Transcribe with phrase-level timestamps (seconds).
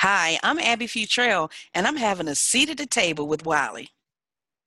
[0.00, 3.88] Hi, I'm Abbey Futrell, and I'm having a seat at the table with Wiley.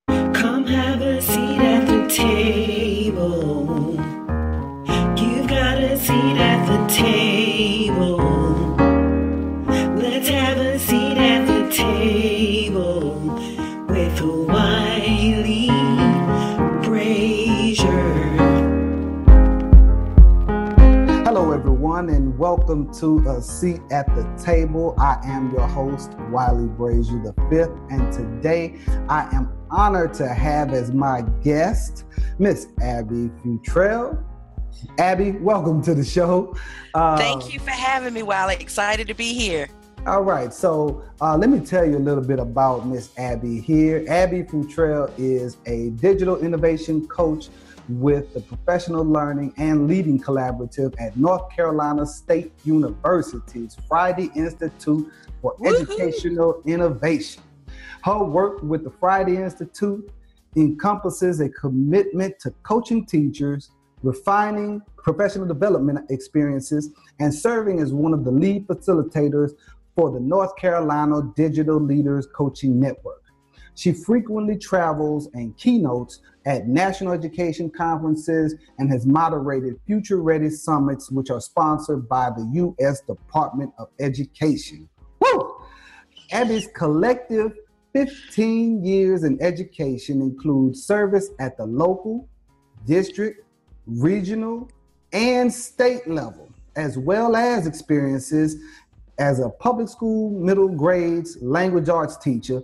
[0.08, 3.94] Come have a seat at the table.
[5.22, 8.59] You've got a seat at the table.
[22.40, 24.96] Welcome to a seat at the table.
[24.98, 30.72] I am your host, Wiley Brazier the Fifth, and today I am honored to have
[30.72, 32.06] as my guest
[32.38, 34.24] Miss Abbey Futrell.
[35.00, 36.56] Abbey, welcome to the show.
[36.94, 38.56] Uh, Thank you for having me, Wiley.
[38.62, 39.68] Excited to be here.
[40.08, 44.06] All right, so uh, let me tell you a little bit about Miss Abbey here.
[44.08, 47.50] Abbey Futrell is a digital innovation coach
[47.90, 55.56] with the Professional Learning and Leading Collaborative at North Carolina State University's Friday Institute for
[55.58, 55.76] Woo-hoo!
[55.76, 57.42] Educational Innovation.
[58.04, 60.12] Her work with the Friday Institute
[60.56, 63.72] encompasses a commitment to coaching teachers,
[64.04, 69.52] refining professional development experiences, and serving as one of the lead facilitators
[69.96, 73.24] for the North Carolina Digital Leaders Coaching Network.
[73.80, 81.10] She frequently travels and keynotes at national education conferences and has moderated Future Ready summits,
[81.10, 83.00] which are sponsored by the U.S.
[83.00, 84.90] Department of Education.
[85.22, 85.62] Woo!
[86.34, 87.54] Abbey's collective
[87.94, 92.28] 15 years in education includes service at the local,
[92.86, 93.46] district,
[93.88, 94.70] regional,
[95.14, 98.58] and state level, as well as experiences
[99.20, 102.62] as a public school middle grades language arts teacher,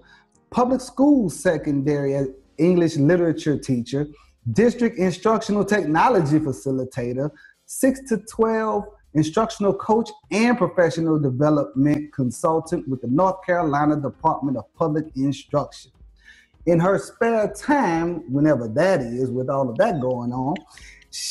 [0.50, 4.08] public school secondary English literature teacher,
[4.52, 7.30] district instructional technology facilitator,
[7.66, 8.84] 6 to 12
[9.16, 15.92] instructional coach, and professional development consultant with the North Carolina Department of Public Instruction.
[16.66, 20.56] In her spare time, whenever that is, with all of that going on,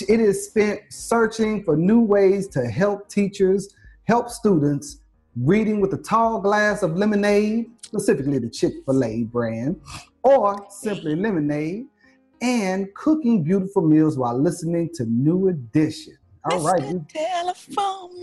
[0.08, 5.00] it is spent searching for new ways to help teachers, help students,
[5.36, 9.80] reading with a tall glass of lemonade, specifically the Chick fil A brand,
[10.22, 11.86] or simply lemonade,
[12.42, 16.16] and cooking beautiful meals while listening to New Edition.
[16.50, 16.84] All right.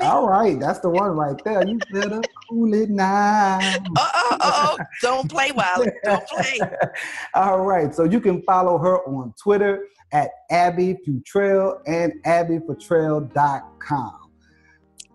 [0.01, 1.67] All right, that's the one right there.
[1.67, 3.57] You better cool it now.
[3.59, 4.77] Uh oh, uh oh.
[5.01, 5.91] don't play, Wiley.
[6.03, 6.59] Don't play.
[7.33, 14.17] all right, so you can follow her on Twitter at Abbey Futrell and AbbeyFutrell.com.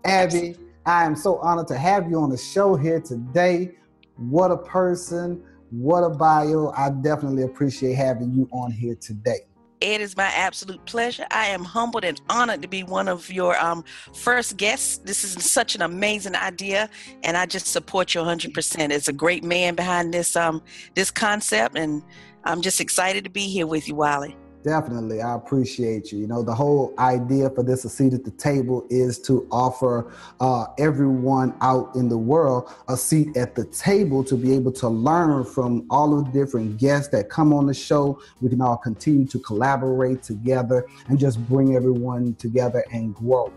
[0.03, 3.71] Abbey, I am so honored to have you on the show here today.
[4.17, 6.73] What a person, what a bio.
[6.75, 9.41] I definitely appreciate having you on here today.
[9.79, 11.27] It is my absolute pleasure.
[11.29, 14.97] I am humbled and honored to be one of your um, first guests.
[14.97, 16.89] This is such an amazing idea,
[17.23, 18.89] and I just support you 100%.
[18.89, 20.63] It's a great man behind this um,
[20.95, 22.01] this concept, and
[22.43, 24.35] I'm just excited to be here with you, Wiley.
[24.67, 25.21] Definitely.
[25.21, 26.19] I appreciate you.
[26.19, 30.13] You know, the whole idea for this a seat at the table is to offer
[30.41, 34.89] uh, everyone out in the world a seat at the table to be able to
[34.89, 38.19] learn from all of the different guests that come on the show.
[38.41, 43.53] We can all continue to collaborate together and just bring everyone together and grow.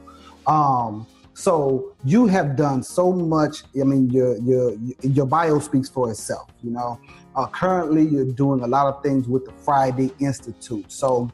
[0.46, 1.08] Um,
[1.40, 3.64] so you have done so much.
[3.80, 6.50] I mean, your your your bio speaks for itself.
[6.62, 7.00] You know,
[7.34, 10.92] uh, currently you're doing a lot of things with the Friday Institute.
[10.92, 11.30] So,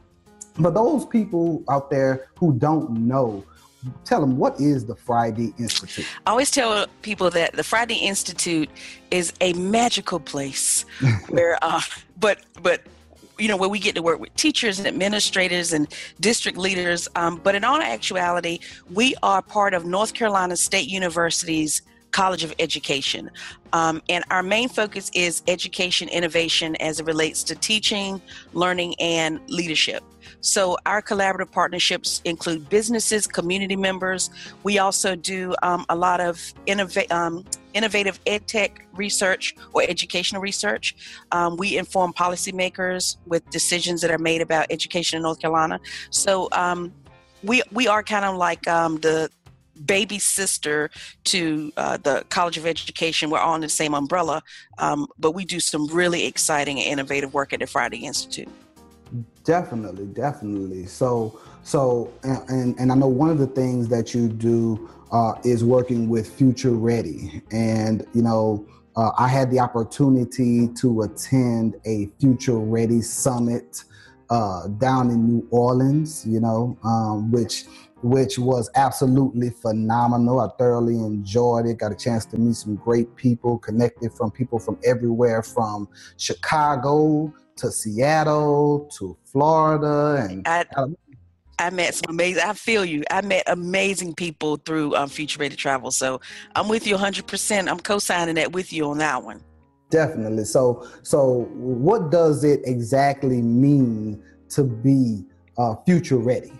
[0.53, 3.43] for those people out there who don't know,
[4.05, 6.05] tell them what is the Friday Institute.
[6.25, 8.69] I always tell people that the Friday Institute
[9.11, 10.85] is a magical place
[11.27, 11.81] where, uh,
[12.17, 12.81] but but
[13.39, 15.87] you know, where we get to work with teachers and administrators and
[16.19, 17.07] district leaders.
[17.15, 18.59] Um, but in all actuality,
[18.91, 21.81] we are part of North Carolina State University's
[22.11, 23.29] College of Education.
[23.73, 28.21] Um, and our main focus is education innovation as it relates to teaching,
[28.53, 30.03] learning, and leadership.
[30.41, 34.29] So, our collaborative partnerships include businesses, community members.
[34.63, 37.43] We also do um, a lot of innova- um,
[37.77, 40.95] innovative ed tech research or educational research.
[41.31, 45.79] Um, we inform policymakers with decisions that are made about education in North Carolina.
[46.09, 46.91] So, um,
[47.43, 49.29] we, we are kind of like um, the
[49.85, 50.89] baby sister
[51.25, 53.29] to uh, the College of Education.
[53.29, 54.41] We're all in the same umbrella,
[54.79, 58.49] um, but we do some really exciting and innovative work at the Friday Institute.
[59.43, 60.87] Definitely, definitely.
[60.87, 65.63] So, so, and and I know one of the things that you do uh, is
[65.63, 68.65] working with Future Ready, and you know.
[68.95, 73.83] Uh, I had the opportunity to attend a Future Ready summit
[74.29, 77.65] uh, down in New Orleans, you know, um, which
[78.03, 80.39] which was absolutely phenomenal.
[80.41, 81.79] I thoroughly enjoyed it.
[81.79, 87.33] Got a chance to meet some great people, connected from people from everywhere from Chicago
[87.57, 90.45] to Seattle to Florida and
[91.59, 92.43] I met some amazing.
[92.43, 93.03] I feel you.
[93.09, 95.91] I met amazing people through um, Future Ready Travel.
[95.91, 96.21] So
[96.55, 97.27] I'm with you 100.
[97.27, 99.41] percent I'm co-signing that with you on that one.
[99.89, 100.45] Definitely.
[100.45, 105.23] So, so what does it exactly mean to be
[105.57, 106.51] uh, future ready?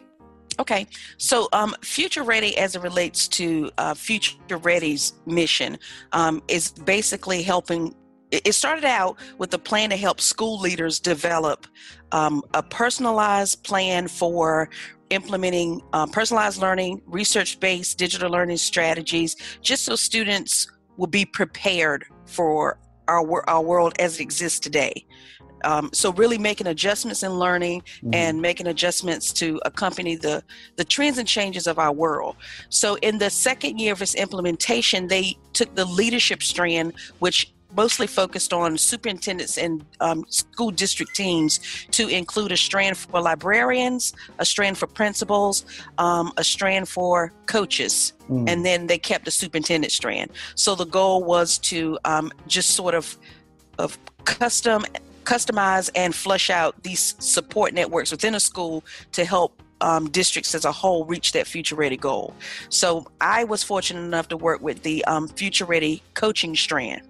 [0.59, 5.77] Okay, so um, Future Ready, as it relates to uh, Future Ready's mission,
[6.13, 7.93] um, is basically helping.
[8.31, 11.65] It started out with a plan to help school leaders develop
[12.11, 14.69] um, a personalized plan for
[15.09, 22.05] implementing uh, personalized learning, research based digital learning strategies, just so students will be prepared
[22.25, 25.05] for our, our world as it exists today.
[25.63, 28.13] Um, so really making adjustments in learning mm-hmm.
[28.13, 30.43] and making adjustments to accompany the
[30.75, 32.35] the trends and changes of our world.
[32.69, 38.07] So in the second year of its implementation, they took the leadership strand, which mostly
[38.07, 41.59] focused on superintendents and um, school district teams
[41.91, 45.63] to include a strand for librarians, a strand for principals,
[45.99, 48.49] um, a strand for coaches, mm.
[48.49, 50.31] and then they kept the superintendent strand.
[50.55, 53.15] So the goal was to um, just sort of
[53.77, 54.83] of custom
[55.23, 60.65] customize and flush out these support networks within a school to help um, districts as
[60.65, 62.33] a whole reach that future ready goal.
[62.69, 67.01] So I was fortunate enough to work with the um, future ready coaching strand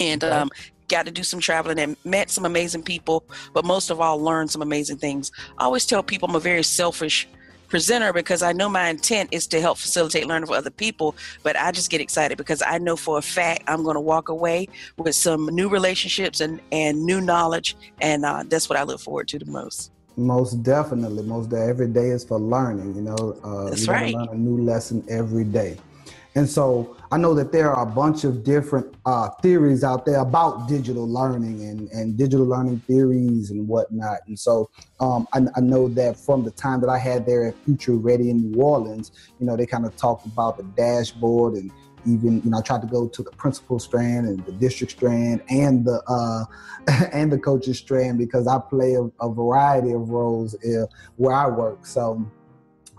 [0.00, 0.34] and okay.
[0.34, 0.50] um,
[0.88, 4.50] got to do some traveling and met some amazing people, but most of all, learned
[4.50, 5.32] some amazing things.
[5.58, 7.28] I always tell people I'm a very selfish
[7.68, 11.56] presenter because I know my intent is to help facilitate learning for other people, but
[11.56, 14.68] I just get excited because I know for a fact I'm going to walk away
[14.96, 19.28] with some new relationships and, and new knowledge, and uh, that's what I look forward
[19.28, 19.92] to the most.
[20.16, 22.94] Most definitely, most every day is for learning.
[22.94, 24.14] You know, uh, that's right.
[24.14, 25.76] Learn a new lesson every day.
[26.36, 30.18] And so I know that there are a bunch of different uh, theories out there
[30.18, 34.18] about digital learning and, and digital learning theories and whatnot.
[34.26, 37.54] And so um, I, I, know that from the time that I had there at
[37.64, 41.72] Future Ready in New Orleans, you know, they kind of talked about the dashboard and
[42.06, 45.42] even you know I tried to go to the principal strand and the district strand
[45.48, 46.44] and the uh,
[47.12, 50.86] and the coaches strand because I play a, a variety of roles uh,
[51.16, 51.84] where I work.
[51.84, 52.24] So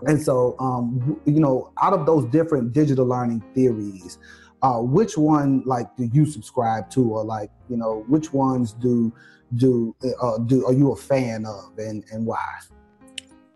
[0.06, 4.18] and so, um, you know, out of those different digital learning theories,
[4.62, 9.12] uh, which one like do you subscribe to, or like you know, which ones do
[9.56, 12.44] do uh, do are you a fan of, and and why?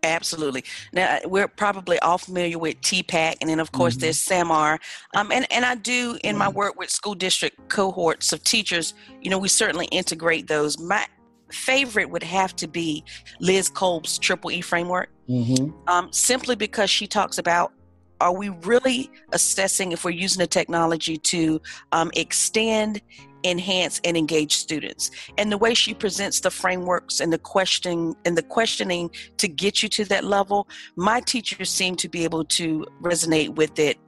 [0.04, 0.64] Absolutely.
[0.92, 4.00] Now we're probably all familiar with TPACK, and then of course mm-hmm.
[4.00, 4.78] there's SAMR.
[5.14, 6.56] Um, and and I do in my mm-hmm.
[6.56, 8.94] work with school district cohorts of teachers.
[9.20, 10.78] You know, we certainly integrate those.
[10.78, 11.06] My
[11.52, 13.04] favorite would have to be
[13.40, 15.88] Liz Kolb's Triple E framework, mm-hmm.
[15.88, 17.72] um, simply because she talks about
[18.20, 23.02] are we really assessing if we're using the technology to um, extend
[23.44, 28.38] enhance and engage students and the way she presents the frameworks and the questioning and
[28.38, 32.86] the questioning to get you to that level my teachers seem to be able to
[33.02, 33.98] resonate with it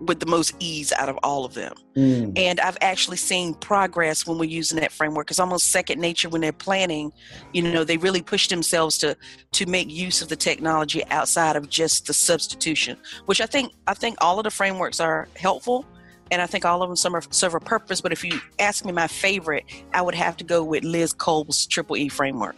[0.00, 1.72] with the most ease out of all of them.
[1.96, 2.38] Mm.
[2.38, 5.30] And I've actually seen progress when we're using that framework.
[5.30, 7.12] It's almost second nature when they're planning.
[7.52, 9.16] You know, they really push themselves to
[9.52, 13.94] to make use of the technology outside of just the substitution, which I think I
[13.94, 15.86] think all of the frameworks are helpful.
[16.32, 18.00] And I think all of them some are, serve a purpose.
[18.00, 21.66] But if you ask me my favorite, I would have to go with Liz Kolb's
[21.66, 22.56] Triple E framework.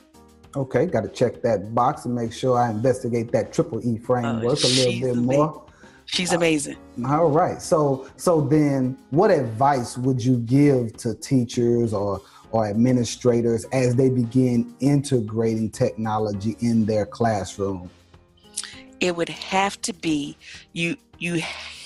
[0.56, 4.64] Okay, got to check that box and make sure I investigate that Triple E framework
[4.64, 5.67] uh, a little bit more.
[6.08, 6.76] She's amazing.
[7.06, 7.60] All right.
[7.60, 14.08] So so then what advice would you give to teachers or or administrators as they
[14.08, 17.90] begin integrating technology in their classroom?
[19.00, 20.36] It would have to be
[20.72, 21.42] you you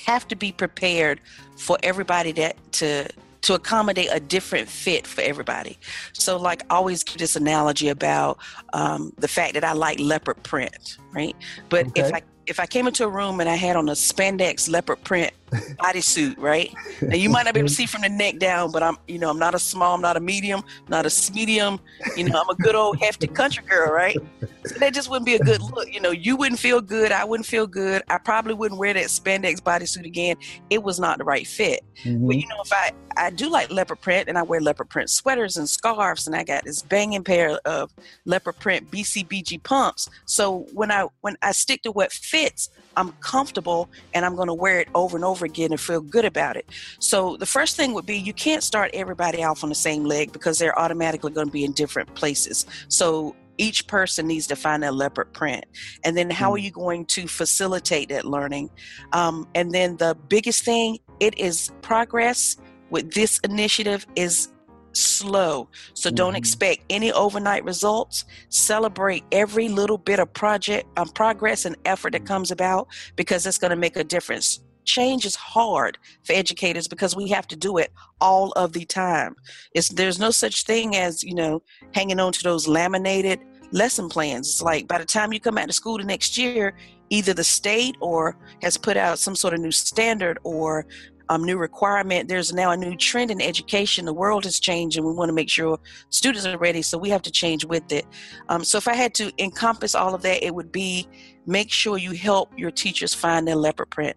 [0.07, 1.21] have to be prepared
[1.57, 3.09] for everybody that to
[3.43, 5.79] to accommodate a different fit for everybody.
[6.13, 8.39] So, like, I always give this analogy about
[8.73, 11.37] um, the fact that I like leopard print, right?
[11.69, 12.03] But okay.
[12.03, 15.03] if I if I came into a room and I had on a spandex leopard
[15.05, 16.75] print bodysuit, right?
[17.01, 19.19] Now you might not be able to see from the neck down, but I'm, you
[19.19, 21.79] know, I'm not a small, I'm not a medium, not a medium.
[22.17, 24.17] You know, I'm a good old hefty country girl, right?
[24.65, 25.93] So that just wouldn't be a good look.
[25.93, 27.13] You know, you wouldn't feel good.
[27.13, 28.03] I wouldn't feel good.
[28.09, 30.37] I probably wouldn't wear that spandex bodysuit again.
[30.71, 31.83] It was not the right fit.
[32.05, 32.27] Mm-hmm.
[32.27, 35.11] But you know, if I I do like leopard print, and I wear leopard print
[35.11, 37.93] sweaters and scarves, and I got this banging pair of
[38.25, 40.09] leopard print BCBG pumps.
[40.25, 44.55] So when I when I stick to what fits, I'm comfortable and I'm going to
[44.55, 46.67] wear it over and over again and feel good about it.
[47.01, 50.33] So the first thing would be you can't start everybody off on the same leg
[50.33, 52.67] because they're automatically going to be in different places.
[52.89, 55.65] So each person needs to find their leopard print
[56.05, 56.63] and then how are Mm.
[56.63, 58.71] you going to facilitate that learning
[59.13, 62.57] um, and then the biggest thing it is progress
[62.91, 64.49] with this initiative is
[64.93, 65.69] slow.
[65.95, 66.39] So don't Mhm.
[66.39, 68.25] expect any overnight results.
[68.49, 73.59] Celebrate every little bit of project um, progress and effort that comes about because it's
[73.59, 74.61] going to make a difference.
[74.85, 79.37] Change is hard for educators because we have to do it all of the time.
[79.75, 81.63] It's there's no such thing as you know
[81.95, 83.39] hanging on to those laminated
[83.71, 84.49] lesson plans.
[84.49, 86.75] It's like by the time you come out to school the next year
[87.11, 90.87] either the state or has put out some sort of new standard or
[91.29, 95.07] um, new requirement there's now a new trend in education the world has changed and
[95.07, 95.79] we want to make sure
[96.11, 98.07] students are ready so we have to change with it
[98.49, 101.09] um, so if i had to encompass all of that it would be
[101.47, 104.17] make sure you help your teachers find their leopard print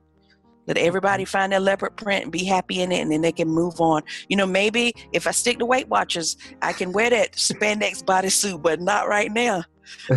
[0.68, 3.48] let everybody find their leopard print and be happy in it, and then they can
[3.48, 4.02] move on.
[4.30, 8.62] You know, maybe if I stick to Weight Watchers, I can wear that spandex bodysuit,
[8.62, 9.64] but not right now.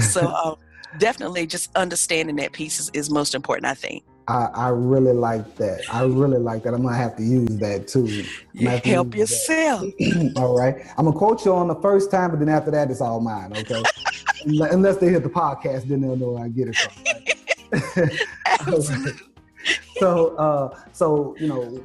[0.01, 0.57] So, um,
[0.99, 4.05] definitely just understanding that piece is, is most important, I think.
[4.29, 5.81] I, I really like that.
[5.91, 6.75] I really like that.
[6.75, 8.25] I'm gonna have to use that too.
[8.57, 9.85] Gonna Help yourself.
[10.37, 10.77] all right.
[10.99, 13.57] I'm gonna quote you on the first time, but then after that, it's all mine.
[13.57, 13.83] Okay.
[14.45, 16.93] Unless they hit the podcast, then they'll know where I get it from.
[18.67, 19.15] right?
[19.99, 21.85] So uh so you know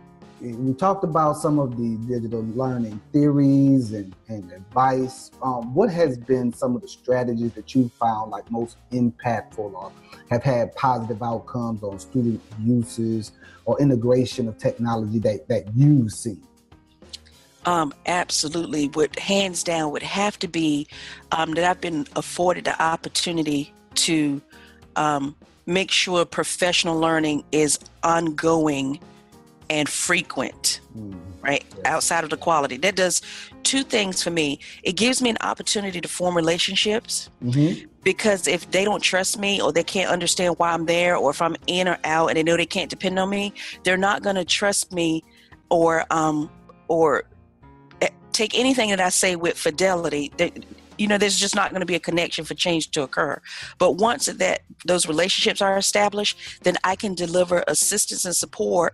[0.52, 6.18] we talked about some of the digital learning theories and, and advice um, what has
[6.18, 9.92] been some of the strategies that you found like most impactful or
[10.30, 13.32] have had positive outcomes on student uses
[13.66, 16.38] or integration of technology that that you see
[17.66, 18.90] Um, absolutely.
[18.90, 20.88] Would hands down would have to be
[21.32, 24.42] um, that I've been afforded the opportunity to
[24.98, 25.36] um,
[25.66, 29.00] make sure professional learning is ongoing
[29.70, 30.82] and frequent,
[31.42, 31.64] right?
[31.76, 31.86] Yes.
[31.86, 32.78] Outside of the quality.
[32.78, 33.22] That does
[33.64, 34.60] two things for me.
[34.84, 37.88] It gives me an opportunity to form relationships Mhm.
[38.04, 41.42] because if they don't trust me or they can't understand why I'm there or if
[41.42, 43.54] I'm in or out and they know they can't depend on me,
[43.84, 45.24] they're not going to trust me
[45.70, 46.50] or um
[46.88, 47.24] or
[48.02, 50.32] eh, take anything that I say with fidelity.
[50.38, 50.66] That
[51.00, 53.42] you know, there's just not going to be a connection for change to occur.
[53.80, 58.94] But once that those relationships are established, then I can deliver assistance and support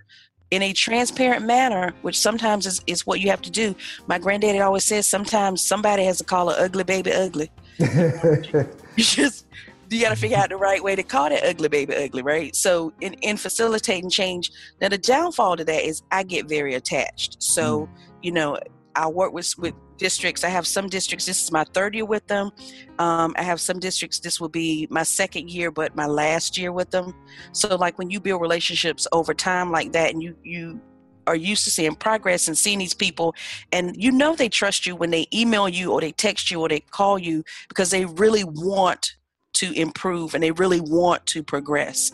[0.52, 3.76] in a transparent manner, which sometimes is, is what you have to do.
[4.08, 7.52] My granddaddy always says sometimes somebody has to call an ugly baby ugly.
[8.96, 9.46] You just
[9.90, 12.54] you got to figure out the right way to call that ugly baby ugly right?
[12.54, 14.52] So in, in facilitating change
[14.82, 17.42] now the downfall to that is i get very attached.
[17.42, 17.90] So mm.
[18.22, 18.60] you know
[19.00, 20.44] i work with with districts.
[20.44, 22.52] I have some districts this is my third year with them.
[23.00, 26.72] Um, i have some districts this will be my second year but my last year
[26.72, 27.14] with them.
[27.52, 30.82] So like when you build relationships over time like that and you you
[31.28, 33.36] are used to seeing progress and seeing these people
[33.72, 36.70] and you know they trust you when they email you or they text you or
[36.70, 39.16] they call you because they really want
[39.54, 42.12] to improve and they really want to progress.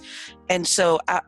[0.50, 1.22] And so I,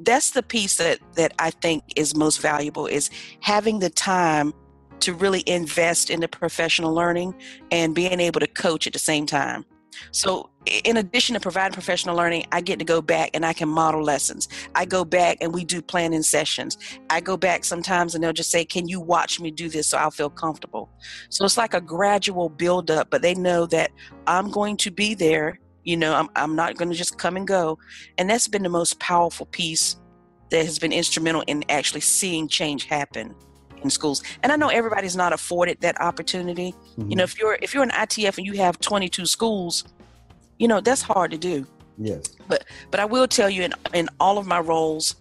[0.00, 4.52] that's the piece that that i think is most valuable is having the time
[5.00, 7.34] to really invest in the professional learning
[7.70, 9.64] and being able to coach at the same time.
[10.12, 10.50] So
[10.84, 14.02] in addition to providing professional learning i get to go back and i can model
[14.02, 14.48] lessons.
[14.74, 16.76] I go back and we do planning sessions.
[17.10, 19.98] I go back sometimes and they'll just say can you watch me do this so
[19.98, 20.90] i'll feel comfortable?
[21.30, 23.90] So it's like a gradual build up but they know that
[24.26, 25.58] i'm going to be there.
[25.84, 27.78] You know i'm, I'm not going to just come and go.
[28.18, 29.96] And that's been the most powerful piece
[30.50, 33.34] that has been instrumental in actually seeing change happen
[33.82, 34.22] in schools.
[34.42, 36.74] And i know everybody's not afforded that opportunity.
[36.96, 39.84] You know if you're if you're an itf and you have 22 schools
[40.58, 41.66] you know that's hard to do.
[41.96, 42.34] Yes.
[42.46, 45.16] But but i will tell you in in all of my roles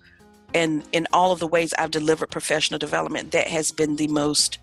[0.54, 4.60] and in all of the ways i've delivered professional development that has been the most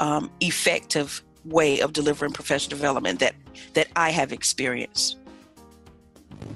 [0.00, 3.34] um, effective way of delivering professional development that
[3.74, 5.16] that i have experienced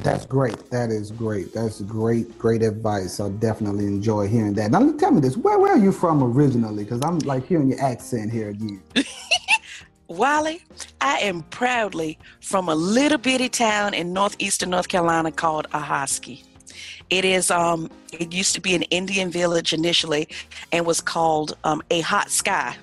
[0.00, 0.70] That's great.
[0.70, 1.52] That is great.
[1.52, 3.20] That's great, great advice.
[3.20, 4.70] I definitely enjoy hearing that.
[4.70, 6.84] Now, tell me this: where, where are you from originally?
[6.84, 8.82] Because I'm like hearing your accent here again.
[10.08, 10.62] Wally,
[11.02, 16.44] I am proudly from a little bitty town in northeastern North Carolina called Ahoskie.
[17.10, 20.28] It is um it used to be an Indian village initially
[20.72, 22.76] and was called um, a hot sky.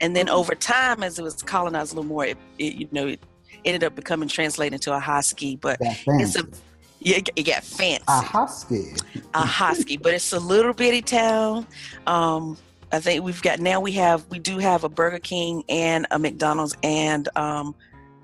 [0.00, 3.08] And then over time as it was colonized a little more, it, it you know
[3.08, 3.20] it
[3.64, 6.46] ended up becoming translated into a husky, but it's a
[7.02, 8.04] yeah, it, got fancy.
[8.08, 8.92] A husky.
[9.32, 11.66] a husky, but it's a little bitty town.
[12.06, 12.58] Um,
[12.92, 16.18] I think we've got now we have we do have a Burger King and a
[16.18, 17.74] McDonald's and um,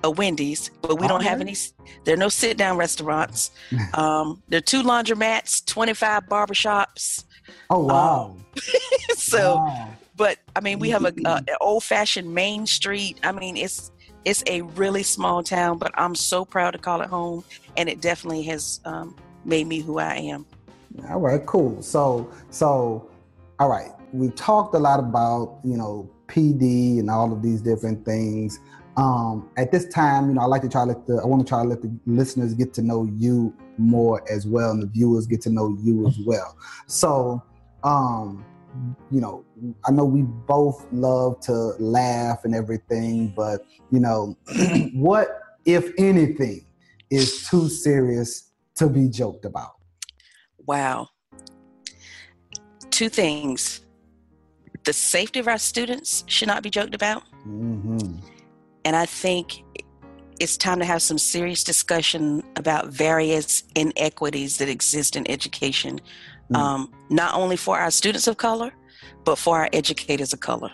[0.05, 1.57] a Wendy's, but we don't have any.
[2.05, 3.51] There are no sit down restaurants.
[3.95, 7.25] Um, there are two laundromats, twenty five barbershops.
[7.71, 8.37] Oh wow.
[9.17, 9.89] so, Wow.
[10.17, 13.19] but I mean, we have a, a old fashioned Main Street.
[13.23, 13.91] I mean, it's
[14.27, 17.45] it's a really small town, but I'm so proud to call it home,
[17.77, 19.15] and it definitely has um,
[19.45, 20.45] made me who I am.
[21.09, 21.81] All right, cool.
[21.81, 23.09] So, so,
[23.61, 28.05] all right, we talked a lot about you know PD and all of these different
[28.05, 28.59] things.
[28.97, 31.47] Um, at this time, you know, I like to try to let the I want
[31.47, 34.89] to try to let the listeners get to know you more as well, and the
[34.89, 36.57] viewers get to know you as well.
[36.89, 37.41] So,
[37.85, 38.45] um,
[39.11, 39.45] you know,
[39.87, 44.37] I know we both love to laugh and everything, but you know,
[44.95, 46.67] what if anything
[47.11, 49.77] is too serious to be joked about?
[50.67, 51.09] Wow.
[52.91, 53.81] Two things.
[54.85, 57.25] The safety of our students should not be joked about.
[57.47, 58.19] Mm-hmm.
[58.85, 59.65] And I think
[60.39, 66.01] it's time to have some serious discussion about various inequities that exist in education,
[66.53, 66.57] Mm.
[66.57, 68.73] um, not only for our students of color,
[69.25, 70.71] but for our educators of color.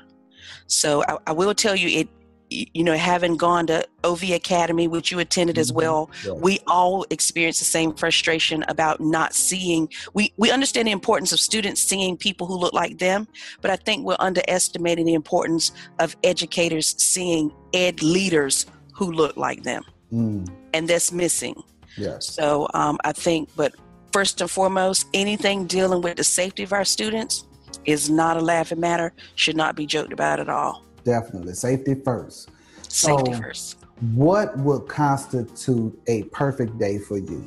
[0.66, 2.08] So I, I will tell you, it
[2.50, 5.76] you know, having gone to OV Academy, which you attended as Mhm.
[5.76, 6.34] well, Yes.
[6.38, 11.40] we all experience the same frustration about not seeing we we understand the importance of
[11.40, 13.26] students seeing people who look like them
[13.62, 19.62] but i think we're underestimating the importance of educators seeing ed leaders who look like
[19.62, 21.56] them Mm, and that's missing
[21.96, 22.28] yes.
[22.28, 23.72] so um, i think but
[24.12, 27.44] first and foremost anything dealing with the safety of our students
[27.84, 31.54] is not a laughing matter should not be joked about at all Definitely.
[31.54, 32.48] Safety first.
[32.88, 33.76] safety So- first
[34.14, 37.44] What would constitute a perfect day for you?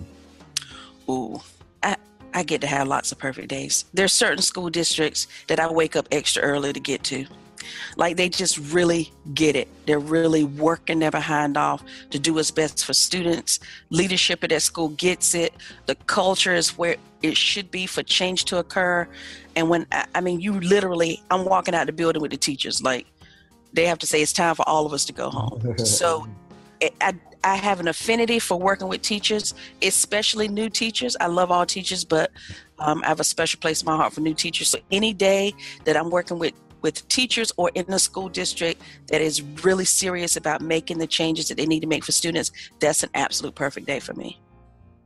[1.09, 1.39] Ooh,
[1.83, 1.95] I,
[2.33, 3.85] I get to have lots of perfect days.
[3.93, 7.25] There's certain school districts that I wake up extra early to get to.
[7.97, 9.67] Like they just really get it.
[9.85, 13.59] They're really working their behind off to do what's best for students.
[13.89, 15.53] Leadership at that school gets it.
[15.85, 19.07] The culture is where it should be for change to occur.
[19.55, 22.81] And when I, mean, you literally, I'm walking out the building with the teachers.
[22.83, 23.07] Like
[23.73, 25.75] they have to say it's time for all of us to go home.
[25.85, 26.27] So
[26.81, 31.15] I, I, I have an affinity for working with teachers, especially new teachers.
[31.21, 32.31] I love all teachers, but
[32.79, 34.69] um, I have a special place in my heart for new teachers.
[34.69, 35.53] So any day
[35.85, 36.53] that I'm working with
[36.85, 41.47] with teachers or in a school district that is really serious about making the changes
[41.47, 44.39] that they need to make for students, that's an absolute perfect day for me.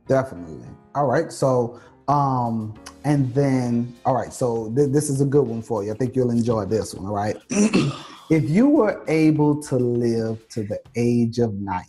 [0.06, 0.68] Definitely.
[0.94, 1.32] All right.
[1.32, 4.30] So, um, and then, all right.
[4.30, 5.90] So th- this is a good one for you.
[5.92, 7.06] I think you'll enjoy this one.
[7.06, 7.36] All right.
[8.30, 11.88] if you were able to live to the age of 90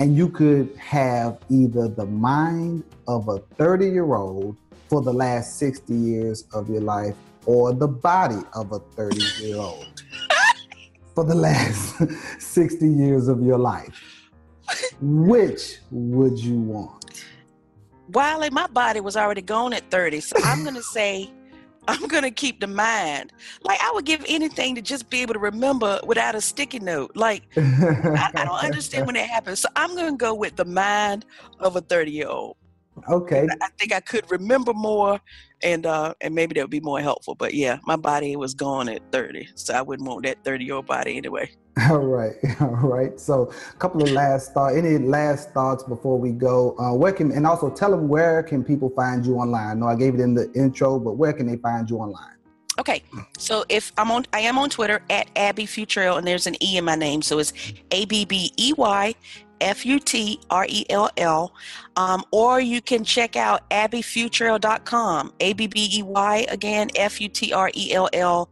[0.00, 4.56] and you could have either the mind of a 30 year old
[4.88, 7.14] for the last 60 years of your life
[7.46, 10.02] or the body of a 30 year old
[11.14, 11.94] for the last
[12.38, 14.30] 60 years of your life,
[15.00, 17.24] which would you want?
[18.12, 21.30] Wiley, my body was already gone at 30, so I'm gonna say
[21.88, 23.32] I'm gonna keep the mind.
[23.62, 27.12] Like I would give anything to just be able to remember without a sticky note.
[27.14, 29.60] Like I, I don't understand when it happens.
[29.60, 31.24] So I'm gonna go with the mind
[31.60, 32.56] of a 30 year old.
[33.08, 33.46] Okay.
[33.60, 35.20] I think I could remember more
[35.62, 37.34] and uh and maybe that would be more helpful.
[37.34, 39.48] But yeah, my body was gone at 30.
[39.54, 41.50] So I wouldn't want that 30 year old body anyway.
[41.90, 42.34] All right.
[42.60, 43.18] All right.
[43.20, 44.76] So, a couple of last thoughts.
[44.76, 46.74] Any last thoughts before we go?
[46.78, 49.80] Uh, where can and also tell them where can people find you online?
[49.80, 52.36] No, I gave it in the intro, but where can they find you online?
[52.78, 53.02] Okay,
[53.38, 56.76] so if I'm on, I am on Twitter at Abbey Futrell, and there's an E
[56.76, 57.52] in my name, so it's
[57.90, 59.14] A B B E Y
[59.60, 61.54] F U T R E L L.
[61.96, 65.32] Um, or you can check out abbeyfutrell.com.
[65.40, 68.48] A B B E Y again, F U T R E L L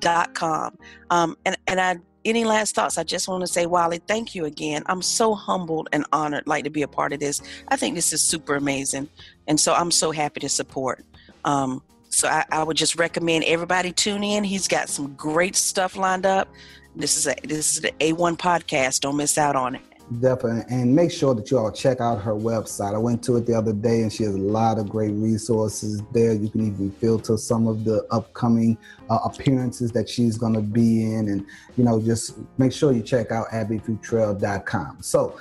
[0.00, 0.76] dot com.
[1.10, 2.98] Um, and and I any last thoughts?
[2.98, 4.82] I just want to say, Wally, thank you again.
[4.86, 7.40] I'm so humbled and honored, like to be a part of this.
[7.68, 9.08] I think this is super amazing,
[9.46, 11.04] and so I'm so happy to support.
[11.44, 14.44] Um, so I, I would just recommend everybody tune in.
[14.44, 16.48] He's got some great stuff lined up.
[16.94, 19.00] This is a this is the A1 podcast.
[19.00, 19.82] Don't miss out on it.
[20.18, 20.64] Definitely.
[20.68, 22.94] And make sure that you all check out her website.
[22.94, 26.02] I went to it the other day and she has a lot of great resources
[26.12, 26.32] there.
[26.32, 28.76] You can even filter some of the upcoming
[29.08, 31.28] uh, appearances that she's going to be in.
[31.28, 31.46] And,
[31.76, 34.98] you know, just make sure you check out abbeyfutrell.com.
[35.00, 35.38] So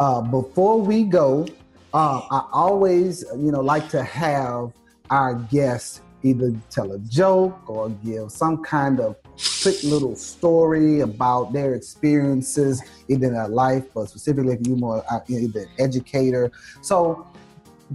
[0.00, 1.46] uh, before we go,
[1.92, 4.72] uh, I always, you know, like to have
[5.10, 9.16] our guests either tell a joke or give some kind of
[9.62, 15.04] quick little story about their experiences either in their life, but specifically if you're more
[15.10, 16.50] uh, either an educator.
[16.82, 17.26] So,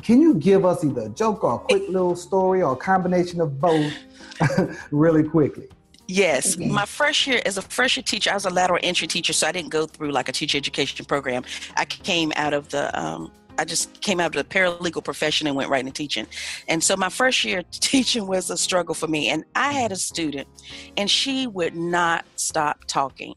[0.03, 3.41] can you give us either a joke or a quick little story or a combination
[3.41, 3.91] of both,
[4.91, 5.67] really quickly?
[6.07, 9.31] Yes, my first year as a first year teacher, I was a lateral entry teacher,
[9.31, 11.43] so I didn't go through like a teacher education program.
[11.77, 15.55] I came out of the um, I just came out of the paralegal profession and
[15.55, 16.25] went right into teaching.
[16.67, 19.29] And so my first year teaching was a struggle for me.
[19.29, 20.47] And I had a student,
[20.97, 23.35] and she would not stop talking.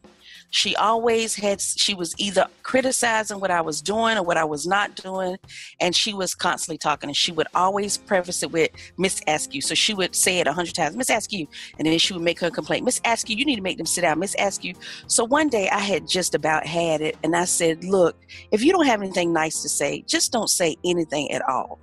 [0.55, 4.65] She always had, she was either criticizing what I was doing or what I was
[4.65, 5.35] not doing.
[5.81, 7.09] And she was constantly talking.
[7.09, 9.59] And she would always preface it with Miss Askew.
[9.59, 11.45] So she would say it a hundred times, Miss Askew.
[11.77, 14.03] And then she would make her complaint, Miss Askew, you need to make them sit
[14.03, 14.73] down, Miss Askew.
[15.07, 17.17] So one day I had just about had it.
[17.21, 18.15] And I said, Look,
[18.51, 21.79] if you don't have anything nice to say, just don't say anything at all.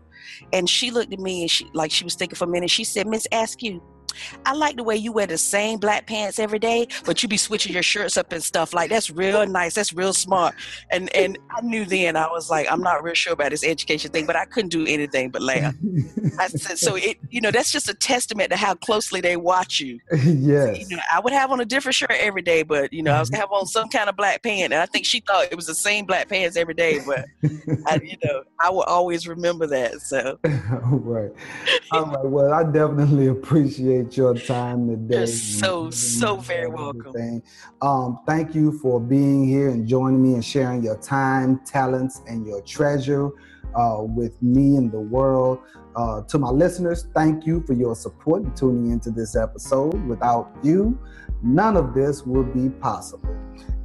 [0.54, 2.70] And she looked at me and she like she was thinking for a minute.
[2.70, 3.82] She said, Miss Askew,
[4.46, 7.36] I like the way you wear the same black pants every day, but you be
[7.36, 8.74] switching your shirts up and stuff.
[8.74, 9.74] Like that's real nice.
[9.74, 10.54] That's real smart.
[10.90, 14.10] And and I knew then I was like, I'm not real sure about this education
[14.10, 15.74] thing, but I couldn't do anything but laugh.
[16.38, 19.80] I said, so it you know that's just a testament to how closely they watch
[19.80, 19.98] you.
[20.12, 20.78] yes.
[20.78, 23.20] You know, I would have on a different shirt every day, but you know I
[23.20, 25.56] was gonna have on some kind of black pant, and I think she thought it
[25.56, 27.00] was the same black pants every day.
[27.04, 27.26] But
[27.86, 30.00] I, you know, I will always remember that.
[30.02, 31.30] So right.
[31.90, 32.24] All right.
[32.24, 33.28] Well, I definitely
[34.02, 35.18] appreciate your time today.
[35.18, 37.42] You're so so very welcome.
[37.80, 42.46] Um, thank you for being here and joining me and sharing your time, talents, and
[42.46, 43.30] your treasure
[43.74, 45.60] uh, with me and the world.
[45.94, 49.94] Uh, to my listeners, thank you for your support and tuning into this episode.
[50.06, 50.98] Without you,
[51.42, 53.36] none of this would be possible.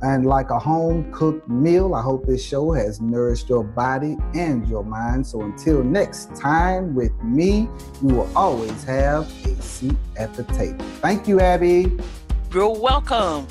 [0.02, 4.68] And like a home cooked meal, I hope this show has nourished your body and
[4.68, 5.26] your mind.
[5.26, 7.68] So until next time with me,
[8.02, 10.86] you will always have a seat at the table.
[11.02, 11.98] Thank you, Abbey.
[12.54, 13.48] You're welcome.